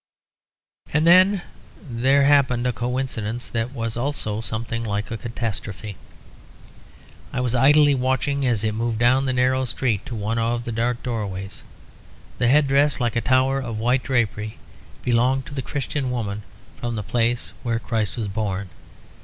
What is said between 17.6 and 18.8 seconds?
where Christ was born.